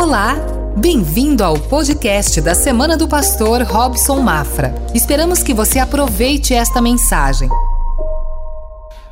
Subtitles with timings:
[0.00, 0.34] Olá,
[0.78, 4.74] bem-vindo ao podcast da Semana do Pastor Robson Mafra.
[4.94, 7.50] Esperamos que você aproveite esta mensagem.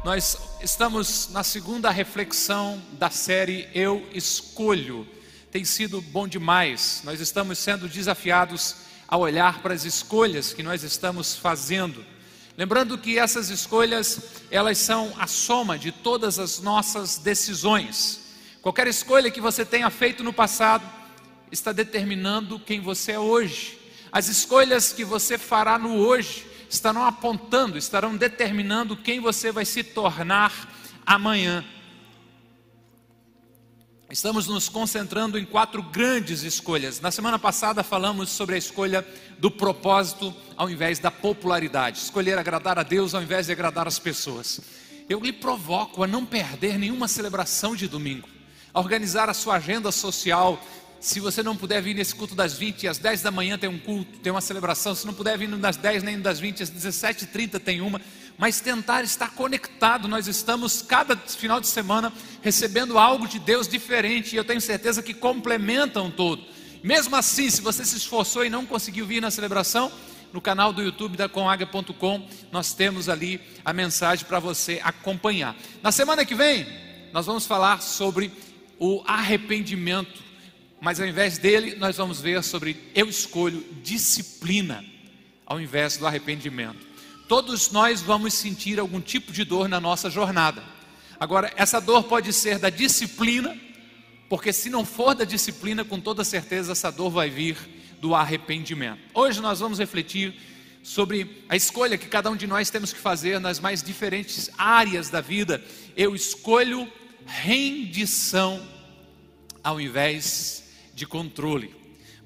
[0.03, 5.07] Nós estamos na segunda reflexão da série Eu Escolho.
[5.53, 7.03] Tem sido bom demais.
[7.05, 8.77] Nós estamos sendo desafiados
[9.07, 12.03] a olhar para as escolhas que nós estamos fazendo.
[12.57, 14.21] Lembrando que essas escolhas,
[14.51, 18.28] elas são a soma de todas as nossas decisões.
[18.69, 20.87] Qualquer escolha que você tenha feito no passado
[21.51, 23.79] está determinando quem você é hoje.
[24.13, 29.83] As escolhas que você fará no hoje estarão apontando, estarão determinando quem você vai se
[29.83, 30.53] tornar
[31.07, 31.65] amanhã.
[34.11, 37.01] Estamos nos concentrando em quatro grandes escolhas.
[37.01, 39.03] Na semana passada falamos sobre a escolha
[39.39, 43.99] do propósito ao invés da popularidade, escolher agradar a Deus ao invés de agradar as
[43.99, 44.61] pessoas.
[45.09, 48.29] Eu lhe provoco a não perder nenhuma celebração de domingo,
[48.79, 50.63] organizar a sua agenda social.
[51.01, 53.79] Se você não puder vir nesse culto das 20, às 10 da manhã tem um
[53.79, 54.95] culto, tem uma celebração.
[54.95, 58.01] Se não puder vir das 10 nem das 20, às 17h30 tem uma
[58.39, 60.07] mas tentar estar conectado.
[60.07, 65.03] Nós estamos cada final de semana recebendo algo de Deus diferente e eu tenho certeza
[65.03, 66.45] que complementam todo.
[66.83, 69.91] Mesmo assim, se você se esforçou e não conseguiu vir na celebração,
[70.33, 75.57] no canal do YouTube da comaga.com, nós temos ali a mensagem para você acompanhar.
[75.83, 76.67] Na semana que vem,
[77.13, 78.31] nós vamos falar sobre
[78.79, 80.23] o arrependimento,
[80.81, 84.85] mas ao invés dele, nós vamos ver sobre eu escolho disciplina
[85.45, 86.87] ao invés do arrependimento.
[87.27, 90.63] Todos nós vamos sentir algum tipo de dor na nossa jornada.
[91.19, 93.59] Agora, essa dor pode ser da disciplina,
[94.29, 97.57] porque se não for da disciplina, com toda certeza essa dor vai vir
[98.01, 99.01] do arrependimento.
[99.13, 100.35] Hoje nós vamos refletir
[100.83, 105.11] sobre a escolha que cada um de nós temos que fazer nas mais diferentes áreas
[105.11, 105.63] da vida.
[105.97, 106.91] Eu escolho
[107.29, 108.67] rendição
[109.63, 111.77] ao invés de controle.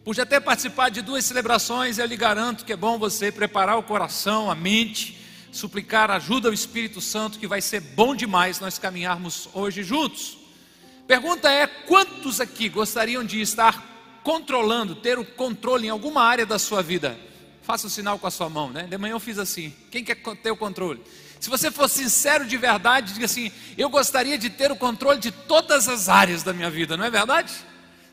[0.04, 3.82] Pude até participar de duas celebrações, eu lhe garanto que é bom você preparar o
[3.82, 5.18] coração, a mente,
[5.52, 10.38] suplicar ajuda ao Espírito Santo, que vai ser bom demais nós caminharmos hoje juntos.
[11.06, 16.58] Pergunta é: quantos aqui gostariam de estar controlando, ter o controle em alguma área da
[16.58, 17.18] sua vida?
[17.62, 18.84] Faça o um sinal com a sua mão, né?
[18.84, 19.72] De manhã eu fiz assim.
[19.90, 21.00] Quem quer ter o controle?
[21.42, 25.32] Se você for sincero de verdade, diga assim: eu gostaria de ter o controle de
[25.32, 27.52] todas as áreas da minha vida, não é verdade?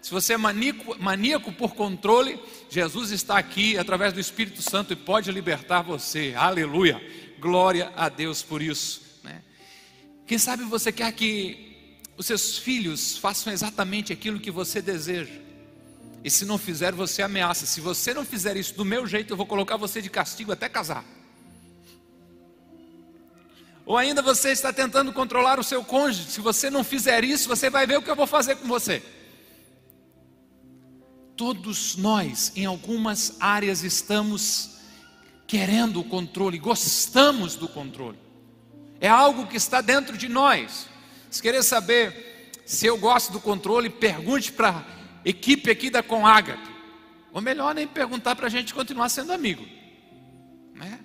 [0.01, 2.39] Se você é maníaco, maníaco por controle,
[2.71, 6.33] Jesus está aqui através do Espírito Santo e pode libertar você.
[6.35, 6.99] Aleluia.
[7.39, 9.19] Glória a Deus por isso.
[9.23, 9.43] Né?
[10.25, 15.39] Quem sabe você quer que os seus filhos façam exatamente aquilo que você deseja.
[16.23, 17.67] E se não fizer, você ameaça.
[17.67, 20.67] Se você não fizer isso do meu jeito, eu vou colocar você de castigo até
[20.67, 21.18] casar.
[23.89, 26.29] Ou ainda você está tentando controlar o seu cônjuge.
[26.29, 29.01] Se você não fizer isso, você vai ver o que eu vou fazer com você.
[31.35, 34.77] Todos nós, em algumas áreas, estamos
[35.47, 38.19] querendo o controle, gostamos do controle.
[39.01, 40.87] É algo que está dentro de nós.
[41.31, 44.85] Se querer saber se eu gosto do controle, pergunte para a
[45.25, 46.59] equipe aqui da Conaga.
[47.33, 49.65] Ou melhor, nem perguntar para a gente continuar sendo amigo.
[50.75, 50.99] Né?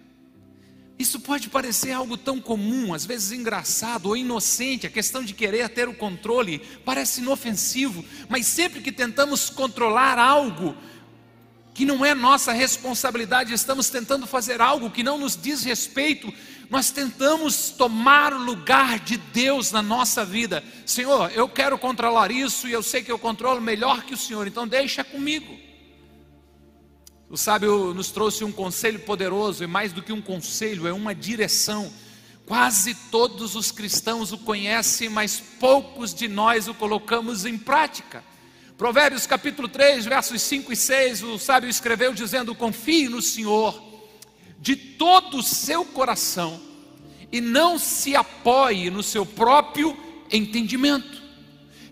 [0.97, 5.69] Isso pode parecer algo tão comum, às vezes engraçado ou inocente, a questão de querer
[5.69, 10.77] ter o controle parece inofensivo, mas sempre que tentamos controlar algo
[11.75, 16.33] que não é nossa responsabilidade, estamos tentando fazer algo que não nos diz respeito,
[16.71, 20.63] nós tentamos tomar o lugar de Deus na nossa vida.
[20.87, 24.47] Senhor, eu quero controlar isso e eu sei que eu controlo melhor que o Senhor,
[24.47, 25.64] então deixa comigo.
[27.29, 31.15] O sábio nos trouxe um conselho poderoso, e mais do que um conselho, é uma
[31.15, 31.91] direção.
[32.47, 38.23] Quase todos os cristãos o conhecem, mas poucos de nós o colocamos em prática.
[38.77, 43.83] Provérbios capítulo 3, versos 5 e 6, o sábio escreveu dizendo: Confie no Senhor
[44.61, 46.61] de todo o seu coração
[47.33, 49.97] e não se apoie no seu próprio
[50.31, 51.23] entendimento.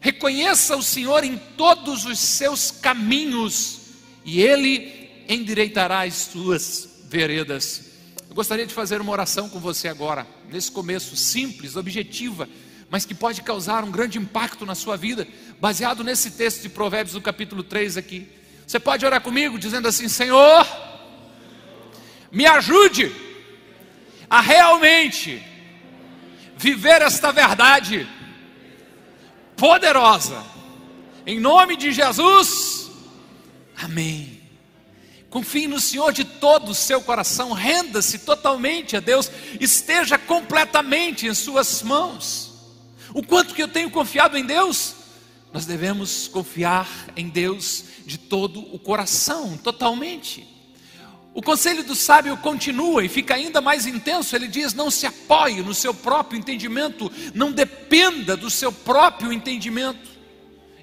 [0.01, 3.81] Reconheça o Senhor em todos os seus caminhos
[4.25, 7.93] e Ele endireitará as suas veredas.
[8.29, 12.49] Eu gostaria de fazer uma oração com você agora, nesse começo simples, objetiva,
[12.89, 15.27] mas que pode causar um grande impacto na sua vida,
[15.61, 18.29] baseado nesse texto de Provérbios do capítulo 3 aqui.
[18.67, 20.67] Você pode orar comigo dizendo assim: Senhor,
[22.31, 23.13] me ajude
[24.31, 25.43] a realmente
[26.57, 28.09] viver esta verdade
[29.57, 30.43] poderosa,
[31.27, 32.91] em nome de Jesus,
[33.77, 34.32] amém.
[35.33, 41.33] Confie no Senhor de todo o seu coração, renda-se totalmente a Deus, esteja completamente em
[41.33, 42.53] Suas mãos.
[43.15, 44.95] O quanto que eu tenho confiado em Deus?
[45.51, 46.87] Nós devemos confiar
[47.17, 50.47] em Deus de todo o coração, totalmente.
[51.33, 54.37] O conselho do sábio continua e fica ainda mais intenso.
[54.37, 60.12] Ele diz: não se apoie no seu próprio entendimento, não dependa do seu próprio entendimento.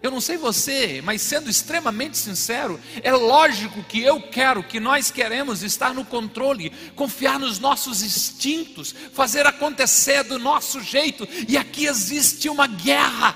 [0.01, 5.11] Eu não sei você, mas sendo extremamente sincero, é lógico que eu quero, que nós
[5.11, 11.85] queremos estar no controle, confiar nos nossos instintos, fazer acontecer do nosso jeito, e aqui
[11.85, 13.35] existe uma guerra.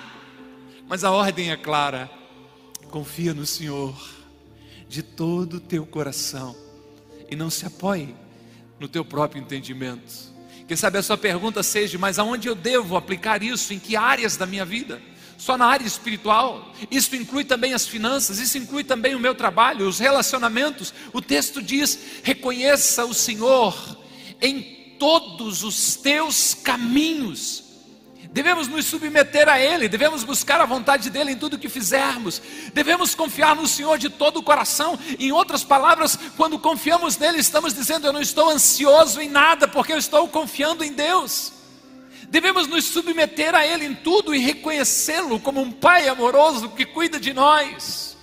[0.88, 2.10] Mas a ordem é clara:
[2.89, 3.95] confia no Senhor
[4.88, 6.56] de todo o teu coração
[7.30, 8.15] e não se apoie
[8.80, 10.31] no teu próprio entendimento.
[10.68, 13.74] Quem sabe a sua pergunta seja: mas aonde eu devo aplicar isso?
[13.74, 15.01] Em que áreas da minha vida?
[15.43, 19.89] Só na área espiritual, isso inclui também as finanças, isso inclui também o meu trabalho,
[19.89, 20.93] os relacionamentos.
[21.11, 23.75] O texto diz: reconheça o Senhor
[24.41, 27.61] em todos os teus caminhos.
[28.31, 32.41] Devemos nos submeter a Ele, devemos buscar a vontade dEle em tudo que fizermos,
[32.73, 34.97] devemos confiar no Senhor de todo o coração.
[35.19, 39.91] Em outras palavras, quando confiamos nele, estamos dizendo: Eu não estou ansioso em nada, porque
[39.91, 41.62] eu estou confiando em Deus.
[42.33, 47.19] Devemos nos submeter a Ele em tudo e reconhecê-lo como um Pai amoroso que cuida
[47.19, 48.18] de nós.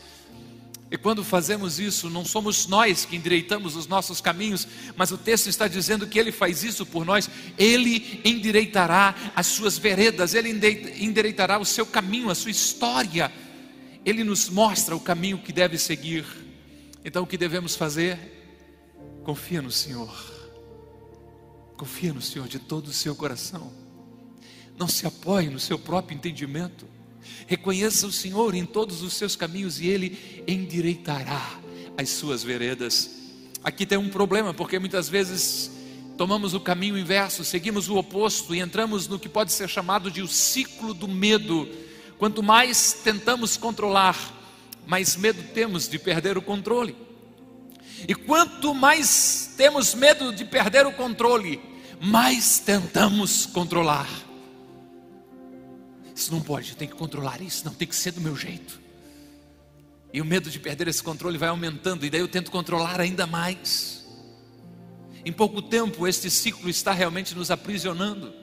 [0.91, 4.67] E quando fazemos isso, não somos nós que endireitamos os nossos caminhos,
[4.97, 9.79] mas o texto está dizendo que Ele faz isso por nós, Ele endireitará as suas
[9.79, 10.51] veredas, Ele
[10.99, 13.31] endireitará o seu caminho, a sua história,
[14.05, 16.25] Ele nos mostra o caminho que deve seguir.
[17.05, 18.19] Então o que devemos fazer?
[19.23, 20.13] Confia no Senhor,
[21.77, 23.80] confia no Senhor de todo o seu coração.
[24.81, 26.87] Não se apoie no seu próprio entendimento.
[27.47, 31.61] Reconheça o Senhor em todos os seus caminhos e Ele endireitará
[31.99, 33.11] as suas veredas.
[33.62, 35.71] Aqui tem um problema, porque muitas vezes
[36.17, 40.23] tomamos o caminho inverso, seguimos o oposto e entramos no que pode ser chamado de
[40.23, 41.69] o ciclo do medo.
[42.17, 44.17] Quanto mais tentamos controlar,
[44.87, 46.97] mais medo temos de perder o controle.
[48.09, 51.61] E quanto mais temos medo de perder o controle,
[52.00, 54.30] mais tentamos controlar.
[56.20, 58.78] Isso não pode, eu tenho que controlar isso, não tem que ser do meu jeito.
[60.12, 63.26] E o medo de perder esse controle vai aumentando, e daí eu tento controlar ainda
[63.26, 64.06] mais.
[65.25, 68.34] Em pouco tempo, este ciclo está realmente nos aprisionando.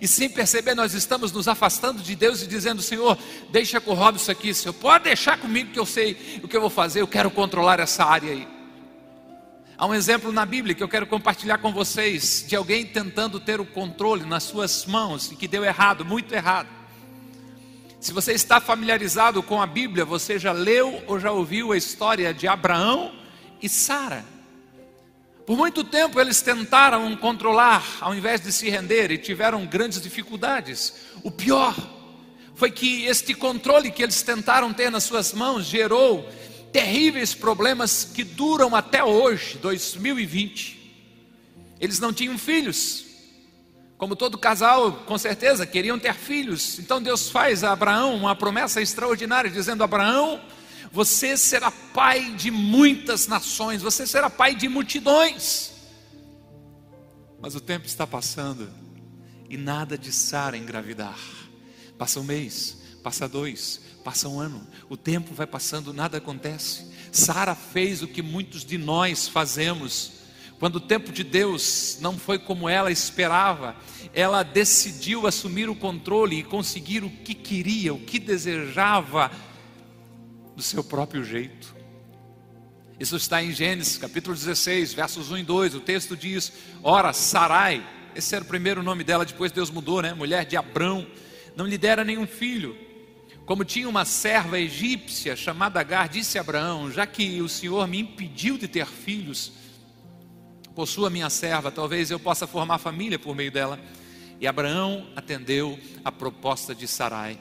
[0.00, 3.18] E sem perceber, nós estamos nos afastando de Deus e dizendo: Senhor,
[3.52, 6.60] deixa com o Robson aqui, Senhor, pode deixar comigo que eu sei o que eu
[6.62, 8.48] vou fazer, eu quero controlar essa área aí.
[9.76, 13.60] Há um exemplo na Bíblia que eu quero compartilhar com vocês de alguém tentando ter
[13.60, 16.75] o controle nas suas mãos e que deu errado, muito errado.
[18.06, 22.32] Se você está familiarizado com a Bíblia, você já leu ou já ouviu a história
[22.32, 23.12] de Abraão
[23.60, 24.24] e Sara.
[25.44, 30.94] Por muito tempo eles tentaram controlar, ao invés de se render, e tiveram grandes dificuldades.
[31.24, 31.74] O pior
[32.54, 36.30] foi que este controle que eles tentaram ter nas suas mãos gerou
[36.72, 40.94] terríveis problemas que duram até hoje, 2020.
[41.80, 43.05] Eles não tinham filhos,
[43.98, 46.78] como todo casal, com certeza, queriam ter filhos.
[46.78, 50.40] Então Deus faz a Abraão uma promessa extraordinária, dizendo: Abraão,
[50.92, 55.72] você será pai de muitas nações, você será pai de multidões.
[57.40, 58.70] Mas o tempo está passando
[59.48, 61.18] e nada de Sara engravidar.
[61.98, 66.90] Passa um mês, passa dois, passa um ano, o tempo vai passando, nada acontece.
[67.12, 70.12] Sara fez o que muitos de nós fazemos
[70.58, 73.76] quando o tempo de Deus não foi como ela esperava,
[74.14, 79.30] ela decidiu assumir o controle e conseguir o que queria, o que desejava,
[80.56, 81.76] do seu próprio jeito.
[82.98, 85.74] Isso está em Gênesis capítulo 16, versos 1 e 2.
[85.74, 86.50] O texto diz:
[86.82, 90.14] Ora, Sarai, esse era o primeiro nome dela, depois Deus mudou, né?
[90.14, 91.06] Mulher de Abrão,
[91.54, 92.74] não lhe dera nenhum filho.
[93.44, 98.56] Como tinha uma serva egípcia chamada Agar, disse Abraão: Já que o Senhor me impediu
[98.56, 99.52] de ter filhos,
[100.76, 103.80] possua minha serva, talvez eu possa formar família por meio dela.
[104.38, 107.38] E Abraão atendeu a proposta de Sarai.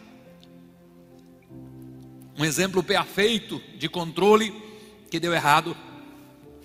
[2.37, 4.53] Um exemplo perfeito de controle
[5.11, 5.75] que deu errado.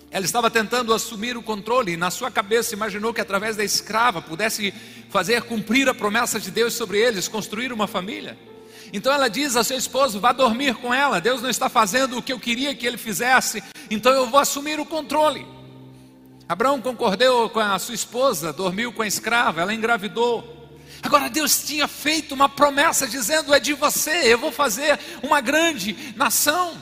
[0.09, 4.21] Ela estava tentando assumir o controle e na sua cabeça imaginou que através da escrava
[4.21, 4.73] pudesse
[5.09, 8.37] fazer cumprir a promessa de Deus sobre eles, construir uma família.
[8.93, 11.19] Então ela diz a seu esposo: vá dormir com ela.
[11.19, 14.79] Deus não está fazendo o que eu queria que ele fizesse, então eu vou assumir
[14.79, 15.45] o controle.
[16.51, 20.69] Abraão concordou com a sua esposa, dormiu com a escrava, ela engravidou.
[21.01, 26.13] Agora Deus tinha feito uma promessa dizendo: é de você, eu vou fazer uma grande
[26.13, 26.73] nação.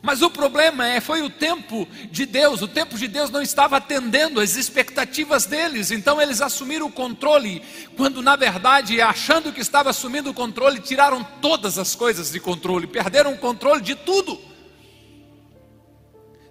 [0.00, 3.78] Mas o problema é, foi o tempo de Deus, o tempo de Deus não estava
[3.78, 7.64] atendendo as expectativas deles, então eles assumiram o controle,
[7.96, 12.86] quando na verdade, achando que estava assumindo o controle, tiraram todas as coisas de controle,
[12.86, 14.51] perderam o controle de tudo.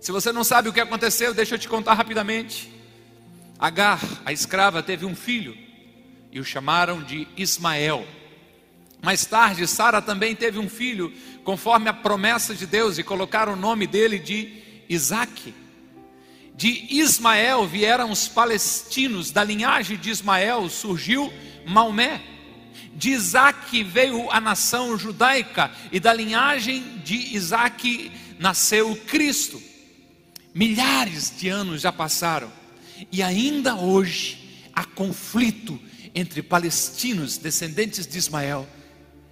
[0.02, 2.74] Se você não sabe o que aconteceu, deixa eu te contar rapidamente.
[3.60, 5.56] Agar, a escrava, teve um filho
[6.32, 8.04] e o chamaram de Ismael.
[9.00, 13.56] Mais tarde, Sara também teve um filho, conforme a promessa de Deus, e colocaram o
[13.56, 15.54] nome dele de Isaque.
[16.56, 21.32] De Ismael vieram os palestinos, da linhagem de Ismael surgiu
[21.68, 22.20] Maomé.
[22.96, 29.70] De Isaque veio a nação judaica, e da linhagem de Isaque nasceu Cristo.
[30.54, 32.52] Milhares de anos já passaram,
[33.12, 35.80] e ainda hoje há conflito
[36.14, 38.68] entre palestinos, descendentes de Ismael,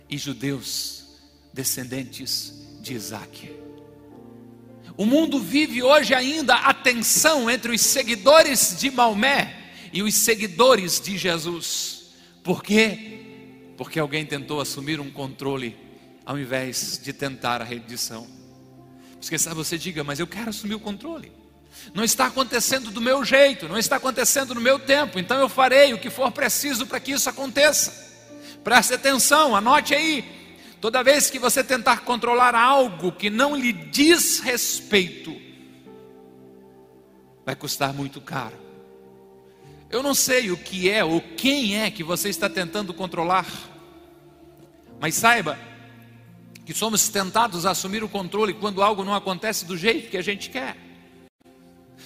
[0.09, 1.05] e judeus,
[1.53, 3.51] descendentes de Isaac.
[4.97, 10.99] O mundo vive hoje ainda a tensão entre os seguidores de Maomé e os seguidores
[10.99, 12.11] de Jesus.
[12.43, 13.19] Por quê?
[13.77, 15.77] Porque alguém tentou assumir um controle
[16.25, 18.38] ao invés de tentar a rendição.
[19.19, 21.31] Porque sabe, você diga, mas eu quero assumir o controle.
[21.93, 25.93] Não está acontecendo do meu jeito, não está acontecendo no meu tempo, então eu farei
[25.93, 28.07] o que for preciso para que isso aconteça.
[28.63, 30.23] Preste atenção, anote aí.
[30.81, 35.35] Toda vez que você tentar controlar algo que não lhe diz respeito,
[37.45, 38.57] vai custar muito caro.
[39.89, 43.47] Eu não sei o que é ou quem é que você está tentando controlar,
[44.99, 45.57] mas saiba
[46.69, 50.21] que somos tentados a assumir o controle quando algo não acontece do jeito que a
[50.21, 50.77] gente quer.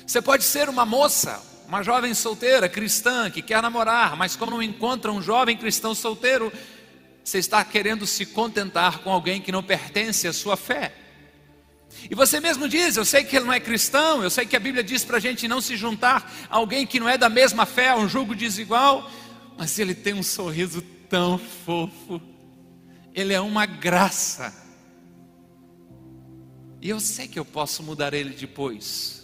[0.07, 4.63] Você pode ser uma moça, uma jovem solteira, cristã, que quer namorar, mas como não
[4.63, 6.49] encontra um jovem cristão solteiro,
[7.21, 10.93] você está querendo se contentar com alguém que não pertence à sua fé.
[12.09, 14.61] E você mesmo diz: Eu sei que ele não é cristão, eu sei que a
[14.61, 17.65] Bíblia diz para a gente não se juntar a alguém que não é da mesma
[17.65, 19.11] fé, a um julgo desigual,
[19.57, 22.21] mas ele tem um sorriso tão fofo,
[23.13, 24.53] ele é uma graça.
[26.81, 29.23] E eu sei que eu posso mudar ele depois.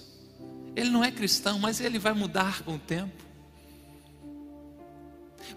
[0.75, 3.29] Ele não é cristão, mas ele vai mudar com o tempo.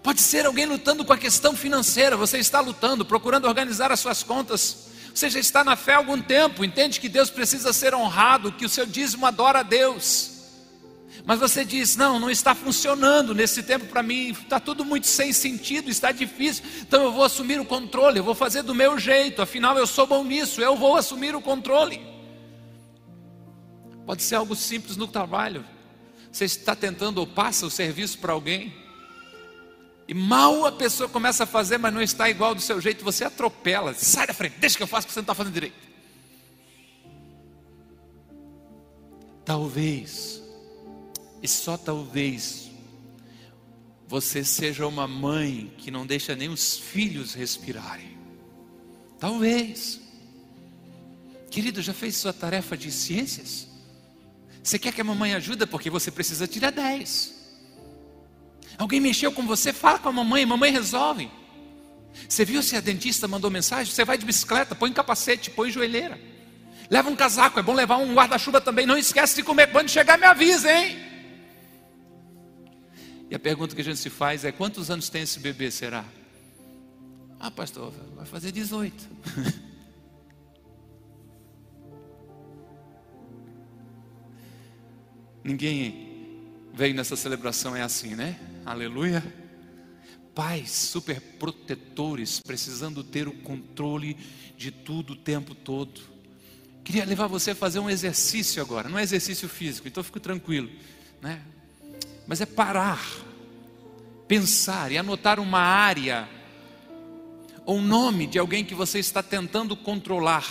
[0.01, 4.23] Pode ser alguém lutando com a questão financeira, você está lutando, procurando organizar as suas
[4.23, 4.87] contas.
[5.13, 8.65] Você já está na fé há algum tempo, entende que Deus precisa ser honrado, que
[8.65, 10.32] o seu dízimo adora a Deus.
[11.25, 15.31] Mas você diz: não, não está funcionando nesse tempo para mim, está tudo muito sem
[15.31, 19.41] sentido, está difícil, então eu vou assumir o controle, eu vou fazer do meu jeito,
[19.41, 22.01] afinal eu sou bom nisso, eu vou assumir o controle.
[24.05, 25.65] Pode ser algo simples no trabalho.
[26.31, 28.73] Você está tentando ou passa o serviço para alguém.
[30.07, 33.23] E mal a pessoa começa a fazer, mas não está igual do seu jeito, você
[33.23, 33.93] atropela.
[33.93, 35.93] Sai da frente, deixa que eu faça, porque você não está fazendo direito.
[39.45, 40.42] Talvez,
[41.43, 42.71] e só talvez,
[44.07, 48.17] você seja uma mãe que não deixa nem os filhos respirarem.
[49.19, 49.99] Talvez.
[51.51, 53.67] Querido, já fez sua tarefa de ciências?
[54.63, 57.33] Você quer que a mamãe ajude porque você precisa tirar 10.
[58.77, 61.29] Alguém mexeu com você, fala com a mamãe, a mamãe resolve.
[62.27, 63.93] Você viu se a dentista mandou mensagem?
[63.93, 66.17] Você vai de bicicleta, põe capacete, põe joelheira.
[66.89, 68.85] Leva um casaco, é bom levar um guarda-chuva também.
[68.85, 69.71] Não esquece de comer.
[69.71, 71.12] Quando chegar, me avisa, hein?
[73.33, 76.05] E a pergunta que a gente se faz é: quantos anos tem esse bebê, será?
[77.39, 79.09] Ah, pastor, vai fazer 18.
[85.43, 88.39] Ninguém veio nessa celebração é assim, né?
[88.63, 89.23] Aleluia.
[90.35, 94.15] Pais super protetores, precisando ter o controle
[94.55, 96.01] de tudo o tempo todo.
[96.83, 100.69] Queria levar você a fazer um exercício agora, não é exercício físico, então fico tranquilo,
[101.19, 101.41] né?
[102.27, 103.03] Mas é parar,
[104.27, 106.27] pensar e anotar uma área
[107.65, 110.45] ou nome de alguém que você está tentando controlar,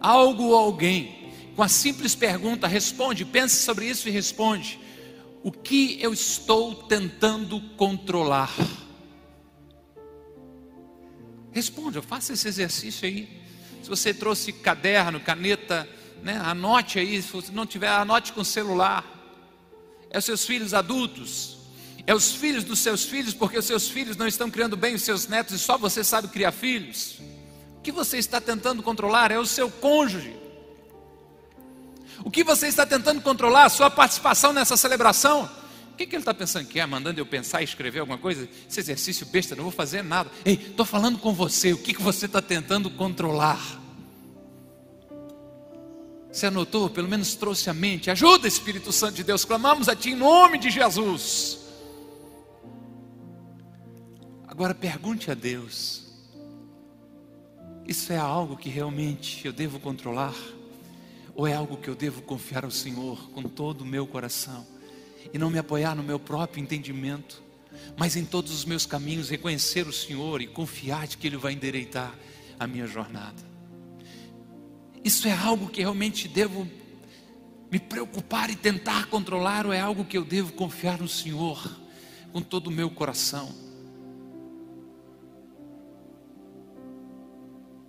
[0.00, 1.18] algo ou alguém
[1.58, 4.78] com a simples pergunta, responde, pense sobre isso e responde:
[5.42, 8.54] o que eu estou tentando controlar?
[11.50, 13.42] Responde, faça esse exercício aí.
[13.82, 15.88] Se você trouxe caderno, caneta,
[16.22, 17.20] né, anote aí.
[17.20, 19.17] Se não tiver, anote com celular.
[20.10, 21.58] É os seus filhos adultos,
[22.06, 25.02] é os filhos dos seus filhos, porque os seus filhos não estão criando bem os
[25.02, 27.18] seus netos e só você sabe criar filhos.
[27.78, 30.34] O que você está tentando controlar é o seu cônjuge.
[32.24, 33.64] O que você está tentando controlar?
[33.64, 35.50] A sua participação nessa celebração?
[35.92, 36.86] O que, que ele está pensando que é?
[36.86, 38.48] Mandando eu pensar e escrever alguma coisa?
[38.68, 40.30] Esse exercício besta, não vou fazer nada.
[40.44, 41.72] Ei, estou falando com você.
[41.72, 43.60] O que, que você está tentando controlar?
[46.38, 46.88] Você anotou?
[46.88, 48.12] Pelo menos trouxe a mente.
[48.12, 49.44] Ajuda, Espírito Santo de Deus.
[49.44, 51.58] Clamamos a Ti em nome de Jesus.
[54.46, 56.06] Agora pergunte a Deus:
[57.84, 60.34] Isso é algo que realmente eu devo controlar?
[61.34, 64.64] Ou é algo que eu devo confiar ao Senhor com todo o meu coração?
[65.34, 67.42] E não me apoiar no meu próprio entendimento,
[67.96, 71.54] mas em todos os meus caminhos reconhecer o Senhor e confiar de que Ele vai
[71.54, 72.14] endireitar
[72.60, 73.47] a minha jornada.
[75.04, 76.68] Isso é algo que realmente devo
[77.70, 81.78] me preocupar e tentar controlar, ou é algo que eu devo confiar no Senhor
[82.32, 83.54] com todo o meu coração?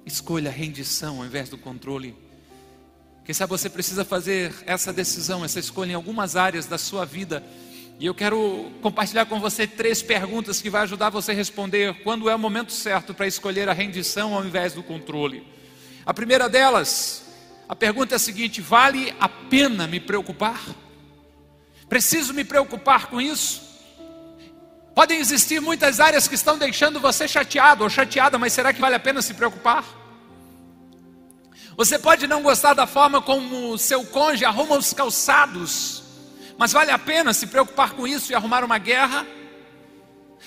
[0.06, 2.16] Escolha a rendição ao invés do controle.
[3.24, 7.44] Quem sabe você precisa fazer essa decisão, essa escolha em algumas áreas da sua vida.
[8.00, 12.30] E eu quero compartilhar com você três perguntas que vai ajudar você a responder quando
[12.30, 15.46] é o momento certo para escolher a rendição ao invés do controle.
[16.10, 17.22] A primeira delas,
[17.68, 20.60] a pergunta é a seguinte: vale a pena me preocupar?
[21.88, 23.62] Preciso me preocupar com isso?
[24.96, 28.96] Podem existir muitas áreas que estão deixando você chateado ou chateada, mas será que vale
[28.96, 29.86] a pena se preocupar?
[31.78, 36.02] Você pode não gostar da forma como o seu cônjuge arruma os calçados,
[36.58, 39.28] mas vale a pena se preocupar com isso e arrumar uma guerra?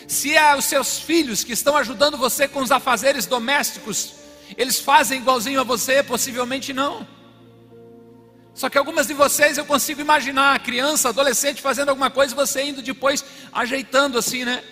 [0.09, 4.22] Se é os seus filhos que estão ajudando você com os afazeres domésticos,
[4.57, 6.03] eles fazem igualzinho a você?
[6.03, 7.07] Possivelmente não.
[8.55, 12.65] Só que algumas de vocês eu consigo imaginar, criança, adolescente fazendo alguma coisa e você
[12.65, 14.63] indo depois ajeitando assim, né?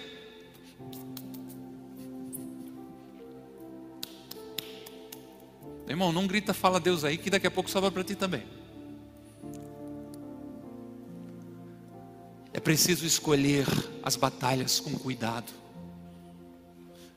[5.89, 8.45] Irmão, não grita fala Deus aí, que daqui a pouco sobra para ti também.
[12.53, 13.67] É preciso escolher
[14.03, 15.51] as batalhas com cuidado.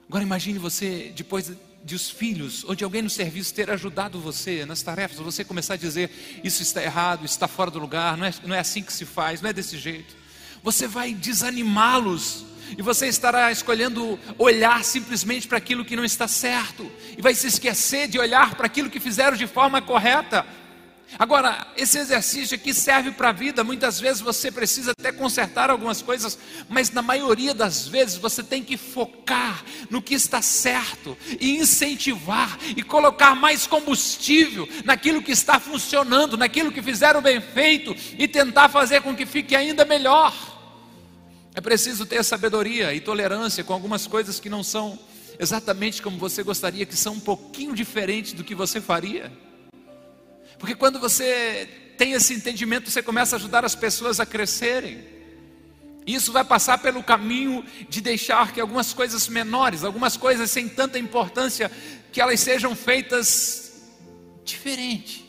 [0.08, 1.51] Agora imagine você, depois
[1.84, 5.74] de os filhos ou de alguém no serviço ter ajudado você nas tarefas, você começar
[5.74, 6.10] a dizer:
[6.44, 9.42] Isso está errado, está fora do lugar, não é, não é assim que se faz,
[9.42, 10.16] não é desse jeito.
[10.63, 12.46] Você vai desanimá-los
[12.78, 17.48] e você estará escolhendo olhar simplesmente para aquilo que não está certo, e vai se
[17.48, 20.46] esquecer de olhar para aquilo que fizeram de forma correta.
[21.17, 23.64] Agora, esse exercício aqui serve para a vida.
[23.64, 28.64] Muitas vezes você precisa até consertar algumas coisas, mas na maioria das vezes você tem
[28.64, 35.59] que focar no que está certo e incentivar e colocar mais combustível naquilo que está
[35.59, 40.33] funcionando, naquilo que fizeram bem feito e tentar fazer com que fique ainda melhor.
[41.55, 44.98] É preciso ter sabedoria e tolerância com algumas coisas que não são
[45.40, 49.31] exatamente como você gostaria, que são um pouquinho diferentes do que você faria.
[50.64, 55.04] Porque quando você tem esse entendimento, você começa a ajudar as pessoas a crescerem.
[56.08, 60.98] Isso vai passar pelo caminho de deixar que algumas coisas menores, algumas coisas sem tanta
[60.98, 61.70] importância,
[62.14, 63.92] que elas sejam feitas
[64.46, 65.26] diferente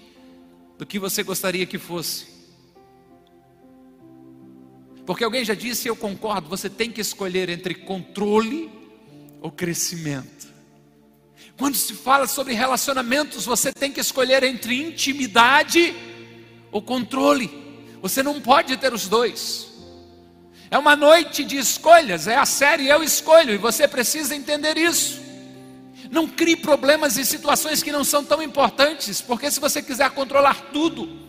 [0.78, 2.26] do que você gostaria que fosse.
[5.04, 8.70] Porque alguém já disse, eu concordo, você tem que escolher entre controle
[9.40, 10.53] ou crescimento.
[11.56, 15.94] Quando se fala sobre relacionamentos, você tem que escolher entre intimidade
[16.72, 17.50] ou controle.
[18.02, 19.72] Você não pode ter os dois.
[20.70, 25.22] É uma noite de escolhas, é a série Eu Escolho, e você precisa entender isso.
[26.10, 30.70] Não crie problemas e situações que não são tão importantes, porque se você quiser controlar
[30.72, 31.22] tudo,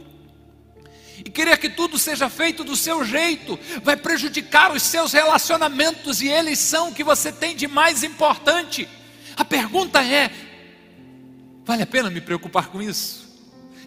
[1.23, 6.27] e querer que tudo seja feito do seu jeito, vai prejudicar os seus relacionamentos e
[6.27, 8.87] eles são o que você tem de mais importante.
[9.35, 10.31] A pergunta é:
[11.63, 13.25] vale a pena me preocupar com isso?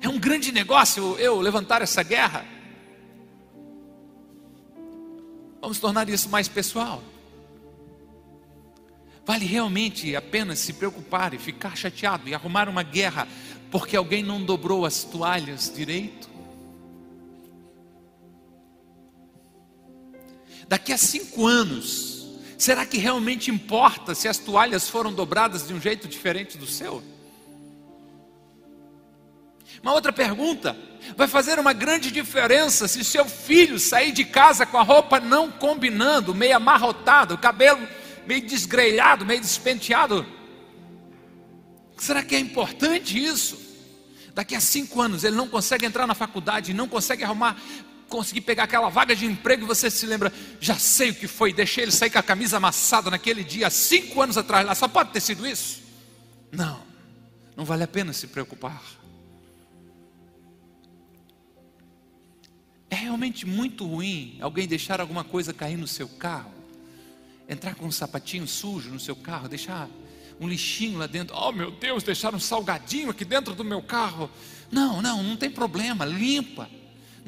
[0.01, 2.45] É um grande negócio eu levantar essa guerra?
[5.61, 7.03] Vamos tornar isso mais pessoal.
[9.27, 13.29] Vale realmente a pena se preocupar e ficar chateado e arrumar uma guerra
[13.71, 16.29] porque alguém não dobrou as toalhas direito?
[20.69, 22.18] daqui a cinco anos,
[22.59, 27.03] será que realmente importa se as toalhas foram dobradas de um jeito diferente do seu?
[29.83, 30.77] Uma outra pergunta:
[31.17, 35.51] vai fazer uma grande diferença se seu filho sair de casa com a roupa não
[35.51, 37.87] combinando, meio amarrotado, o cabelo
[38.29, 40.27] meio desgrelhado, meio despenteado?
[41.97, 43.59] Será que é importante isso?
[44.35, 47.57] Daqui a cinco anos ele não consegue entrar na faculdade, não consegue arrumar
[48.09, 51.53] conseguir pegar aquela vaga de emprego e você se lembra, já sei o que foi,
[51.53, 55.11] deixei ele sair com a camisa amassada naquele dia, cinco anos atrás lá, só pode
[55.11, 55.83] ter sido isso?
[56.51, 56.81] Não,
[57.57, 58.83] não vale a pena se preocupar.
[62.91, 66.53] É realmente muito ruim alguém deixar alguma coisa cair no seu carro,
[67.49, 69.89] entrar com um sapatinho sujo no seu carro, deixar
[70.41, 71.37] um lixinho lá dentro.
[71.37, 74.31] Oh meu Deus, deixaram um salgadinho aqui dentro do meu carro.
[74.71, 76.69] Não, não, não tem problema, limpa.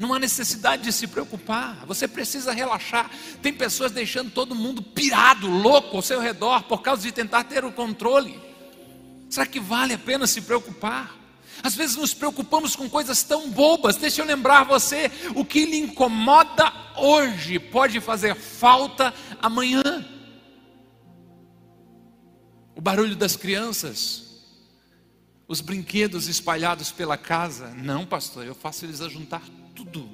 [0.01, 1.85] Não há necessidade de se preocupar.
[1.85, 3.11] Você precisa relaxar.
[3.39, 7.63] Tem pessoas deixando todo mundo pirado, louco ao seu redor por causa de tentar ter
[7.63, 8.41] o controle.
[9.29, 11.15] Será que vale a pena se preocupar?
[11.61, 13.95] Às vezes nos preocupamos com coisas tão bobas.
[13.95, 19.83] Deixa eu lembrar você: o que lhe incomoda hoje pode fazer falta amanhã.
[22.75, 24.41] O barulho das crianças,
[25.47, 27.67] os brinquedos espalhados pela casa.
[27.75, 29.43] Não, pastor, eu faço eles ajuntar
[29.83, 30.09] tudo.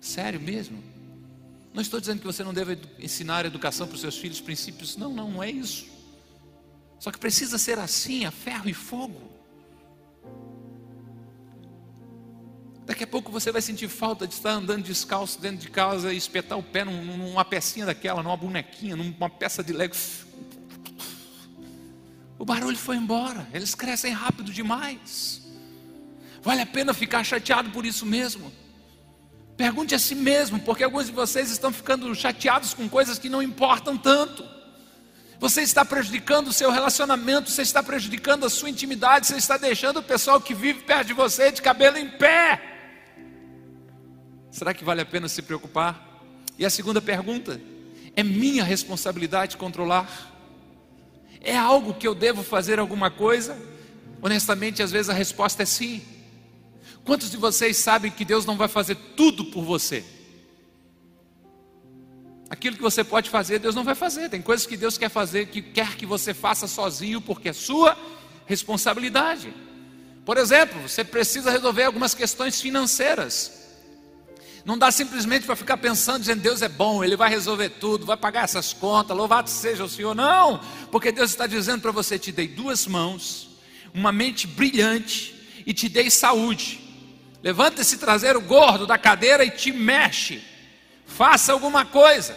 [0.00, 0.82] Sério mesmo?
[1.72, 4.96] Não estou dizendo que você não deve ensinar educação para os seus filhos, princípios.
[4.96, 5.86] Não, não, não é isso.
[6.98, 9.30] Só que precisa ser assim, a ferro e fogo.
[12.84, 16.16] Daqui a pouco você vai sentir falta de estar andando descalço dentro de casa e
[16.16, 19.94] espetar o pé numa pecinha daquela, numa bonequinha, numa peça de lego.
[22.38, 25.42] O barulho foi embora, eles crescem rápido demais.
[26.42, 28.52] Vale a pena ficar chateado por isso mesmo?
[29.56, 33.42] Pergunte a si mesmo, porque alguns de vocês estão ficando chateados com coisas que não
[33.42, 34.44] importam tanto.
[35.38, 39.98] Você está prejudicando o seu relacionamento, você está prejudicando a sua intimidade, você está deixando
[39.98, 42.62] o pessoal que vive perto de você de cabelo em pé.
[44.50, 46.22] Será que vale a pena se preocupar?
[46.58, 47.60] E a segunda pergunta:
[48.14, 50.30] é minha responsabilidade controlar?
[51.40, 53.58] É algo que eu devo fazer alguma coisa?
[54.20, 56.02] Honestamente, às vezes a resposta é sim.
[57.04, 60.04] Quantos de vocês sabem que Deus não vai fazer tudo por você?
[62.48, 64.28] Aquilo que você pode fazer, Deus não vai fazer.
[64.28, 67.96] Tem coisas que Deus quer fazer, que quer que você faça sozinho, porque é sua
[68.46, 69.54] responsabilidade.
[70.24, 73.62] Por exemplo, você precisa resolver algumas questões financeiras.
[74.64, 78.16] Não dá simplesmente para ficar pensando, dizendo Deus é bom, Ele vai resolver tudo, vai
[78.16, 80.14] pagar essas contas, louvado seja o Senhor.
[80.14, 80.60] Não,
[80.90, 83.48] porque Deus está dizendo para você: te dei duas mãos,
[83.94, 85.34] uma mente brilhante
[85.66, 86.81] e te dei saúde.
[87.42, 90.42] Levanta esse traseiro gordo da cadeira e te mexe.
[91.06, 92.36] Faça alguma coisa.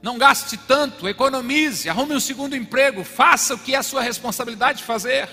[0.00, 4.84] Não gaste tanto, economize, arrume um segundo emprego, faça o que é a sua responsabilidade
[4.84, 5.28] fazer.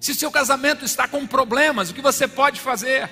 [0.00, 3.08] Se seu casamento está com problemas, o que você pode fazer?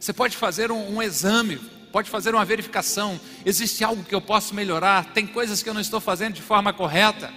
[0.00, 1.56] Você pode fazer um, um exame,
[1.92, 3.20] pode fazer uma verificação.
[3.44, 5.12] Existe algo que eu posso melhorar?
[5.12, 7.32] Tem coisas que eu não estou fazendo de forma correta?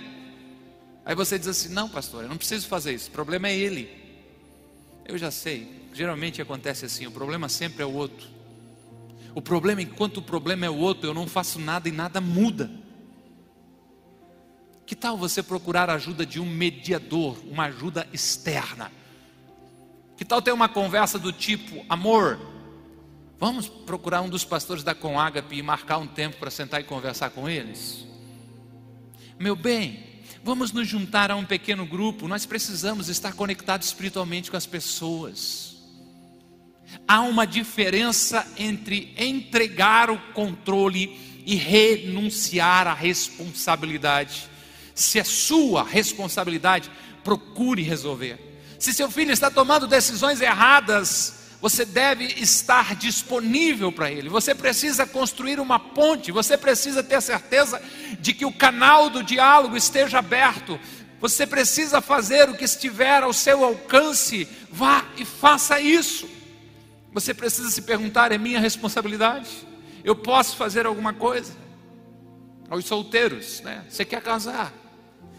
[1.06, 3.10] Aí você diz assim: não, pastor, eu não preciso fazer isso.
[3.10, 3.90] O problema é ele.
[5.06, 5.87] Eu já sei.
[5.98, 8.28] Geralmente acontece assim: o problema sempre é o outro.
[9.34, 12.70] O problema, enquanto o problema é o outro, eu não faço nada e nada muda.
[14.86, 18.92] Que tal você procurar a ajuda de um mediador, uma ajuda externa?
[20.16, 22.40] Que tal ter uma conversa do tipo: amor,
[23.40, 27.30] Vamos procurar um dos pastores da Conágape e marcar um tempo para sentar e conversar
[27.30, 28.04] com eles?
[29.40, 30.04] Meu bem,
[30.44, 35.77] vamos nos juntar a um pequeno grupo, nós precisamos estar conectados espiritualmente com as pessoas.
[37.08, 44.50] Há uma diferença entre entregar o controle e renunciar à responsabilidade.
[44.94, 46.92] Se é sua responsabilidade,
[47.24, 48.38] procure resolver.
[48.78, 54.30] Se seu filho está tomando decisões erradas, você deve estar disponível para ele.
[54.30, 57.82] Você precisa construir uma ponte, você precisa ter certeza
[58.20, 60.80] de que o canal do diálogo esteja aberto.
[61.20, 64.48] Você precisa fazer o que estiver ao seu alcance.
[64.70, 66.37] Vá e faça isso.
[67.18, 69.50] Você precisa se perguntar: é minha responsabilidade?
[70.04, 71.52] Eu posso fazer alguma coisa?
[72.70, 73.84] Aos solteiros, né?
[73.90, 74.72] Você quer casar?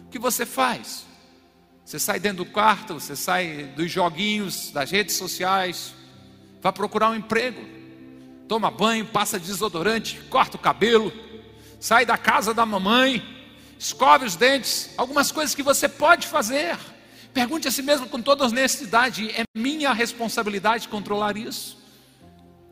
[0.05, 1.07] O que você faz?
[1.85, 5.95] Você sai dentro do quarto, você sai dos joguinhos, das redes sociais,
[6.61, 7.65] vai procurar um emprego,
[8.49, 11.13] toma banho, passa desodorante, corta o cabelo,
[11.79, 13.23] sai da casa da mamãe,
[13.79, 16.77] escove os dentes, algumas coisas que você pode fazer.
[17.39, 21.79] Pergunte a si mesmo com toda honestidade: é minha responsabilidade controlar isso?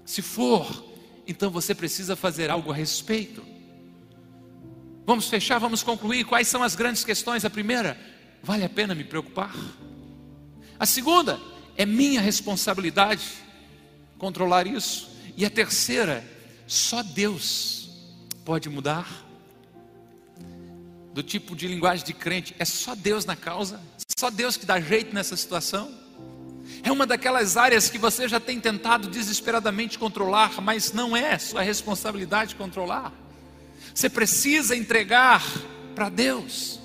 [0.04, 0.84] Se for,
[1.24, 3.44] então você precisa fazer algo a respeito.
[5.06, 6.24] Vamos fechar, vamos concluir.
[6.24, 7.44] Quais são as grandes questões?
[7.44, 7.96] A primeira,
[8.42, 9.54] vale a pena me preocupar?
[10.80, 11.40] A segunda,
[11.76, 13.24] é minha responsabilidade
[14.18, 15.08] controlar isso.
[15.36, 16.24] E a terceira,
[16.66, 17.88] só Deus
[18.44, 19.25] pode mudar.
[21.16, 23.80] Do tipo de linguagem de crente, é só Deus na causa,
[24.18, 25.90] só Deus que dá jeito nessa situação.
[26.82, 31.62] É uma daquelas áreas que você já tem tentado desesperadamente controlar, mas não é sua
[31.62, 33.14] responsabilidade controlar.
[33.94, 35.42] Você precisa entregar
[35.94, 36.78] para Deus.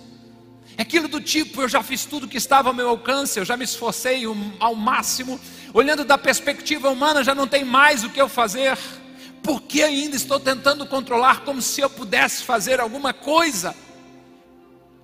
[0.77, 3.57] É aquilo do tipo, eu já fiz tudo que estava ao meu alcance, eu já
[3.57, 4.23] me esforcei
[4.61, 5.41] ao máximo,
[5.73, 8.77] olhando da perspectiva humana, já não tem mais o que eu fazer.
[9.43, 13.75] Por que ainda estou tentando controlar como se eu pudesse fazer alguma coisa?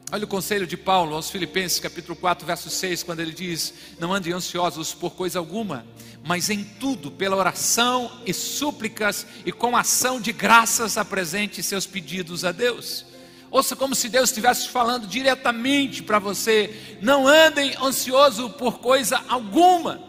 [0.10, 4.14] Olha o conselho de Paulo aos Filipenses, capítulo 4, verso 6, quando ele diz: Não
[4.14, 5.86] andem ansiosos por coisa alguma,
[6.24, 12.46] mas em tudo, pela oração e súplicas e com ação de graças, apresente seus pedidos
[12.46, 13.06] a Deus.
[13.52, 20.02] Ouça como se Deus estivesse falando diretamente para você: Não andem ansiosos por coisa alguma,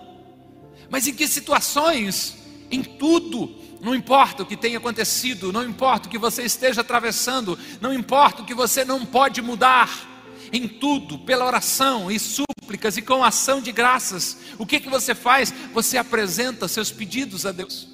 [0.88, 2.36] mas em que situações?
[2.70, 7.58] Em tudo, não importa o que tenha acontecido, não importa o que você esteja atravessando,
[7.80, 9.88] não importa o que você não pode mudar,
[10.52, 15.14] em tudo, pela oração e súplicas e com ação de graças, o que, que você
[15.14, 15.52] faz?
[15.72, 17.88] Você apresenta seus pedidos a Deus.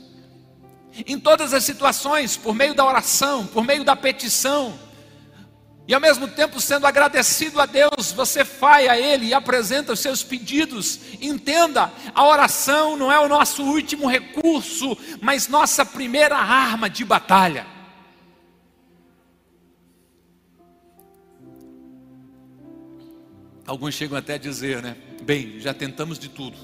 [1.07, 4.79] Em todas as situações, por meio da oração, por meio da petição,
[5.87, 10.01] e ao mesmo tempo sendo agradecido a Deus, você vai a Ele e apresenta os
[10.01, 10.99] seus pedidos.
[11.21, 17.67] Entenda, a oração não é o nosso último recurso, mas nossa primeira arma de batalha.
[23.67, 24.97] Alguns chegam até a dizer, né?
[25.23, 26.57] Bem, já tentamos de tudo,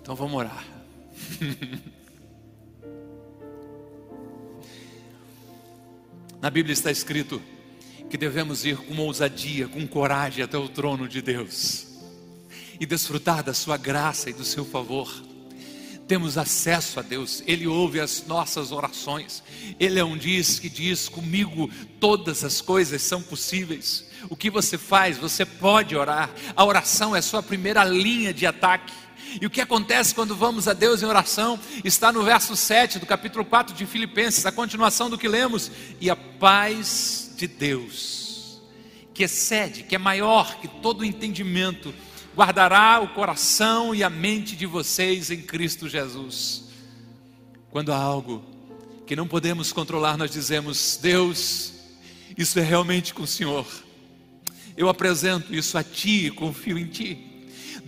[0.00, 0.64] então vamos orar.
[6.40, 7.42] Na Bíblia está escrito:
[8.10, 11.86] que devemos ir com ousadia, com coragem até o trono de Deus
[12.80, 15.08] e desfrutar da Sua graça e do Seu favor.
[16.08, 19.44] Temos acesso a Deus, Ele ouve as nossas orações,
[19.78, 21.70] Ele é um diz que diz comigo:
[22.00, 24.06] todas as coisas são possíveis.
[24.28, 25.16] O que você faz?
[25.18, 28.92] Você pode orar, a oração é a sua primeira linha de ataque.
[29.40, 33.06] E o que acontece quando vamos a Deus em oração está no verso 7 do
[33.06, 35.70] capítulo 4 de Filipenses, a continuação do que lemos.
[36.00, 38.60] E a paz de Deus,
[39.14, 41.94] que excede, que é maior que todo entendimento,
[42.36, 46.64] guardará o coração e a mente de vocês em Cristo Jesus.
[47.70, 48.44] Quando há algo
[49.06, 51.72] que não podemos controlar, nós dizemos: Deus,
[52.36, 53.66] isso é realmente com o Senhor.
[54.76, 57.29] Eu apresento isso a Ti e confio em Ti.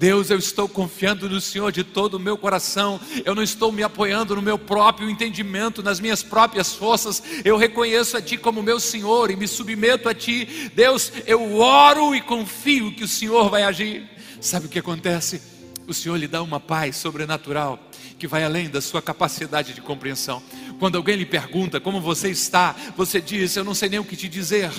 [0.03, 3.85] Deus, eu estou confiando no Senhor de todo o meu coração, eu não estou me
[3.85, 8.81] apoiando no meu próprio entendimento, nas minhas próprias forças, eu reconheço a Ti como meu
[8.81, 10.73] Senhor e me submeto a Ti.
[10.75, 14.11] Deus, eu oro e confio que o Senhor vai agir.
[14.41, 15.41] Sabe o que acontece?
[15.87, 17.79] O Senhor lhe dá uma paz sobrenatural
[18.19, 20.43] que vai além da sua capacidade de compreensão.
[20.81, 24.17] Quando alguém lhe pergunta como você está, você diz: Eu não sei nem o que
[24.17, 24.73] te dizer.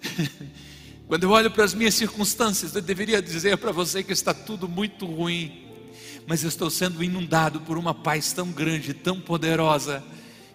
[1.08, 4.68] Quando eu olho para as minhas circunstâncias, eu deveria dizer para você que está tudo
[4.68, 5.66] muito ruim,
[6.26, 10.04] mas eu estou sendo inundado por uma paz tão grande, tão poderosa,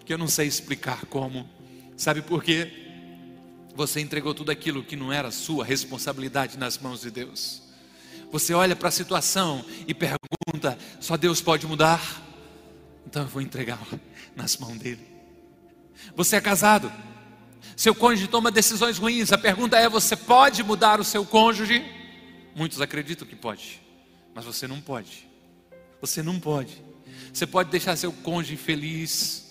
[0.06, 1.50] que eu não sei explicar como.
[1.96, 2.70] Sabe por quê?
[3.74, 7.60] Você entregou tudo aquilo que não era sua responsabilidade nas mãos de Deus.
[8.30, 12.22] Você olha para a situação e pergunta: só Deus pode mudar?
[13.04, 13.80] Então eu vou entregar
[14.36, 15.04] nas mãos dele.
[16.14, 16.92] Você é casado?
[17.76, 19.32] Seu cônjuge toma decisões ruins.
[19.32, 21.84] A pergunta é: você pode mudar o seu cônjuge?
[22.54, 23.80] Muitos acreditam que pode,
[24.34, 25.28] mas você não pode.
[26.00, 26.82] Você não pode.
[27.32, 29.44] Você pode deixar seu cônjuge infeliz.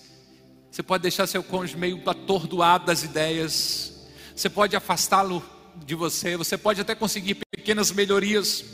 [0.70, 4.08] Você pode deixar seu cônjuge meio atordoado das ideias.
[4.34, 5.44] Você pode afastá-lo
[5.84, 6.36] de você.
[6.36, 8.64] Você pode até conseguir pequenas melhorias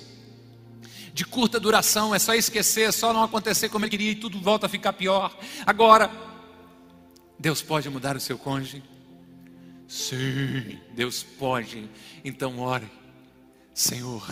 [1.12, 2.14] de curta duração.
[2.14, 4.92] É só esquecer, é só não acontecer como ele queria e tudo volta a ficar
[4.92, 5.36] pior.
[5.66, 6.10] Agora,
[7.38, 8.82] Deus pode mudar o seu cônjuge.
[9.90, 11.90] Sim, Deus pode.
[12.24, 12.86] Então ore,
[13.74, 14.24] Senhor.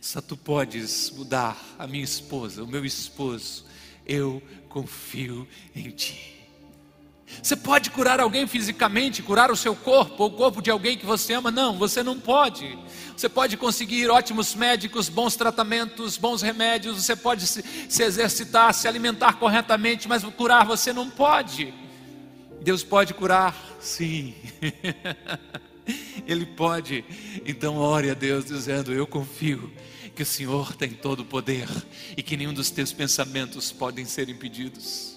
[0.00, 3.64] Só tu podes mudar a minha esposa, o meu esposo.
[4.04, 6.34] Eu confio em ti.
[7.40, 11.06] Você pode curar alguém fisicamente, curar o seu corpo, ou o corpo de alguém que
[11.06, 11.52] você ama?
[11.52, 12.76] Não, você não pode.
[13.16, 18.88] Você pode conseguir ótimos médicos, bons tratamentos, bons remédios, você pode se, se exercitar, se
[18.88, 21.85] alimentar corretamente, mas curar você não pode.
[22.60, 23.54] Deus pode curar?
[23.80, 24.34] Sim.
[26.26, 27.04] Ele pode.
[27.44, 29.72] Então ore a Deus dizendo: Eu confio
[30.14, 31.68] que o Senhor tem todo o poder
[32.16, 35.16] e que nenhum dos teus pensamentos podem ser impedidos.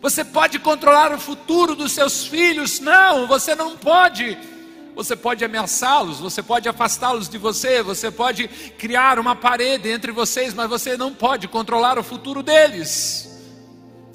[0.00, 2.80] Você pode controlar o futuro dos seus filhos?
[2.80, 4.36] Não, você não pode.
[4.94, 10.54] Você pode ameaçá-los, você pode afastá-los de você, você pode criar uma parede entre vocês,
[10.54, 13.35] mas você não pode controlar o futuro deles.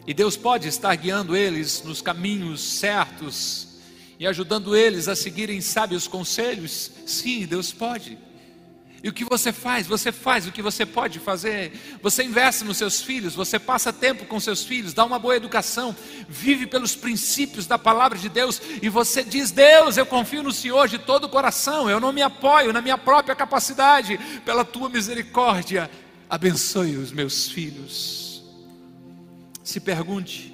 [0.06, 3.68] E Deus pode estar guiando eles nos caminhos certos
[4.20, 6.92] e ajudando eles a seguirem sábios conselhos.
[7.06, 8.18] Sim, Deus pode.
[9.04, 9.88] E o que você faz?
[9.88, 12.00] Você faz o que você pode fazer.
[12.04, 15.96] Você investe nos seus filhos, você passa tempo com seus filhos, dá uma boa educação,
[16.30, 20.88] vive pelos princípios da palavra de Deus e você diz: Deus, eu confio no Senhor
[20.88, 25.90] de todo o coração, eu não me apoio na minha própria capacidade, pela tua misericórdia,
[26.30, 28.31] abençoe os meus filhos.
[29.64, 30.54] Se pergunte: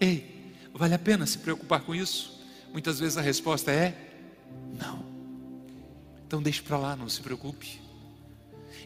[0.00, 2.40] ei, vale a pena se preocupar com isso?
[2.72, 3.94] Muitas vezes a resposta é
[4.78, 5.04] Não.
[6.26, 7.80] Então deixe para lá, não se preocupe.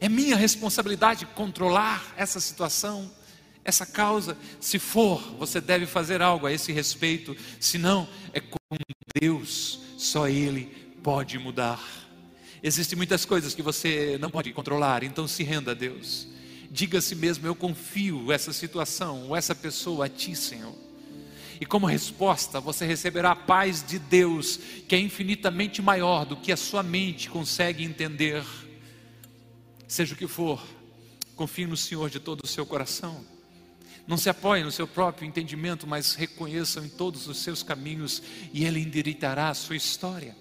[0.01, 3.11] É minha responsabilidade controlar essa situação,
[3.65, 4.37] essa causa.
[4.61, 7.37] Se for, você deve fazer algo a esse respeito.
[7.61, 8.59] Se não, é com
[9.21, 10.67] Deus, só Ele
[11.03, 11.83] pode mudar.
[12.63, 16.27] Existem muitas coisas que você não pode controlar, então se renda a Deus.
[16.75, 20.75] Diga a si mesmo: Eu confio essa situação ou essa pessoa a Ti, Senhor.
[21.61, 24.59] E como resposta, você receberá a paz de Deus,
[24.89, 28.45] que é infinitamente maior do que a sua mente consegue entender.
[29.87, 30.61] Seja o que for,
[31.37, 33.25] confie no Senhor de todo o seu coração.
[34.05, 38.21] Não se apoie no seu próprio entendimento, mas reconheça em todos os seus caminhos
[38.53, 40.37] e Ele endireitará a sua história.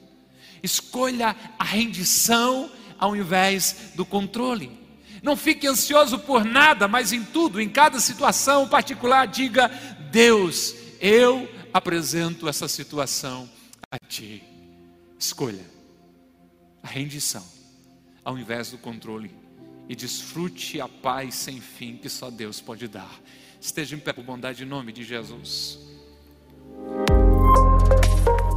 [0.63, 4.83] Escolha a rendição ao invés do controle.
[5.23, 9.69] Não fique ansioso por nada, mas em tudo, em cada situação particular, diga:
[10.12, 13.49] Deus, eu apresento essa situação
[13.89, 14.43] a Ti.
[15.17, 15.65] Escolha
[16.83, 17.43] a rendição
[18.25, 19.31] ao invés do controle
[19.88, 23.19] e desfrute a paz sem fim que só Deus pode dar.
[23.62, 25.79] Esteja em pé por bondade em nome de Jesus.